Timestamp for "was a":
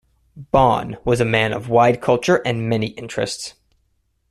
1.05-1.25